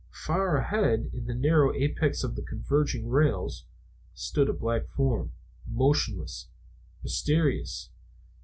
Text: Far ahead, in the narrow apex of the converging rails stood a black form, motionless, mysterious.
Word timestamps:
Far 0.25 0.57
ahead, 0.57 1.11
in 1.13 1.27
the 1.27 1.35
narrow 1.35 1.71
apex 1.75 2.23
of 2.23 2.35
the 2.35 2.41
converging 2.41 3.07
rails 3.07 3.67
stood 4.15 4.49
a 4.49 4.51
black 4.53 4.87
form, 4.89 5.33
motionless, 5.67 6.47
mysterious. 7.03 7.91